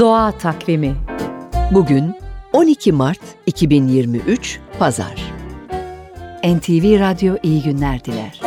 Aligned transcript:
Doğa 0.00 0.38
Takvimi 0.38 0.96
Bugün 1.70 2.16
12 2.52 2.92
Mart 2.92 3.20
2023 3.46 4.58
Pazar. 4.78 5.32
NTV 6.44 7.00
Radyo 7.00 7.36
iyi 7.42 7.62
günler 7.62 8.04
diler. 8.04 8.40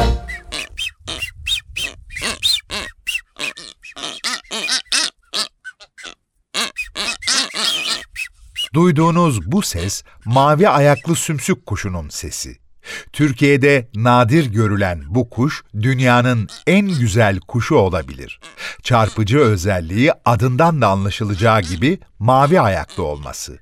Duyduğunuz 8.74 9.52
bu 9.52 9.62
ses 9.62 10.04
mavi 10.26 10.70
ayaklı 10.70 11.16
sümsük 11.16 11.66
kuşunun 11.66 12.10
sesi. 12.10 12.69
Türkiye'de 13.14 13.88
nadir 13.96 14.46
görülen 14.46 15.04
bu 15.08 15.30
kuş 15.30 15.64
dünyanın 15.82 16.48
en 16.68 16.88
güzel 16.88 17.40
kuşu 17.40 17.76
olabilir. 17.76 18.40
Çarpıcı 18.84 19.40
özelliği 19.40 20.12
adından 20.26 20.82
da 20.82 20.88
anlaşılacağı 20.88 21.62
gibi 21.62 22.00
mavi 22.20 22.62
ayaklı 22.62 23.04
olması. 23.04 23.60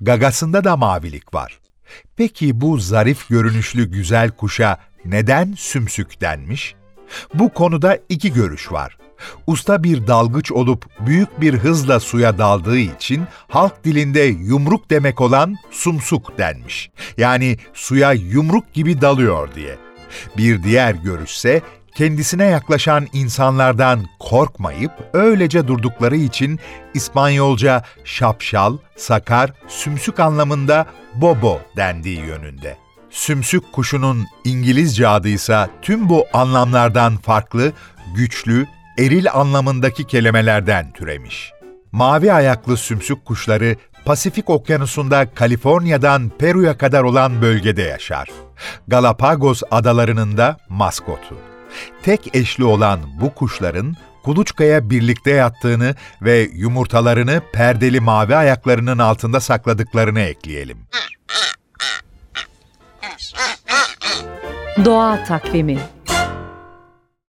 Gagasında 0.00 0.64
da 0.64 0.76
mavilik 0.76 1.34
var. 1.34 1.58
Peki 2.16 2.60
bu 2.60 2.78
zarif 2.78 3.28
görünüşlü 3.28 3.90
güzel 3.90 4.30
kuşa 4.30 4.78
neden 5.04 5.54
sümsük 5.58 6.20
denmiş? 6.20 6.74
Bu 7.34 7.54
konuda 7.54 7.98
iki 8.08 8.32
görüş 8.32 8.72
var. 8.72 8.98
Usta 9.46 9.84
bir 9.84 10.06
dalgıç 10.06 10.52
olup 10.52 10.86
büyük 11.00 11.40
bir 11.40 11.54
hızla 11.54 12.00
suya 12.00 12.38
daldığı 12.38 12.78
için 12.78 13.24
halk 13.48 13.84
dilinde 13.84 14.20
yumruk 14.20 14.90
demek 14.90 15.20
olan 15.20 15.56
sumsuk 15.70 16.38
denmiş. 16.38 16.90
Yani 17.16 17.58
suya 17.74 18.12
yumruk 18.12 18.72
gibi 18.72 19.00
dalıyor 19.00 19.54
diye. 19.54 19.78
Bir 20.36 20.62
diğer 20.62 20.94
görüşse 20.94 21.62
kendisine 21.94 22.44
yaklaşan 22.44 23.06
insanlardan 23.12 24.00
korkmayıp 24.18 24.92
öylece 25.12 25.68
durdukları 25.68 26.16
için 26.16 26.60
İspanyolca 26.94 27.82
şapşal, 28.04 28.78
sakar, 28.96 29.52
sümsük 29.68 30.20
anlamında 30.20 30.86
bobo 31.14 31.60
dendiği 31.76 32.18
yönünde. 32.18 32.76
Sümsük 33.10 33.72
kuşunun 33.72 34.26
İngilizce 34.44 35.08
adıysa 35.08 35.68
tüm 35.82 36.08
bu 36.08 36.26
anlamlardan 36.32 37.16
farklı, 37.16 37.72
güçlü, 38.16 38.66
eril 38.98 39.32
anlamındaki 39.32 40.06
kelimelerden 40.06 40.92
türemiş. 40.92 41.52
Mavi 41.92 42.32
ayaklı 42.32 42.76
sümsük 42.76 43.24
kuşları 43.24 43.76
Pasifik 44.04 44.50
Okyanusu'nda 44.50 45.34
Kaliforniya'dan 45.34 46.28
Peru'ya 46.38 46.78
kadar 46.78 47.02
olan 47.02 47.42
bölgede 47.42 47.82
yaşar. 47.82 48.28
Galapagos 48.88 49.62
adalarının 49.70 50.36
da 50.36 50.56
maskotu. 50.68 51.38
Tek 52.02 52.36
eşli 52.36 52.64
olan 52.64 53.00
bu 53.20 53.34
kuşların 53.34 53.96
kuluçkaya 54.24 54.90
birlikte 54.90 55.30
yattığını 55.30 55.94
ve 56.22 56.48
yumurtalarını 56.54 57.42
perdeli 57.52 58.00
mavi 58.00 58.36
ayaklarının 58.36 58.98
altında 58.98 59.40
sakladıklarını 59.40 60.20
ekleyelim. 60.20 60.78
Doğa 64.84 65.24
Takvimi 65.24 65.78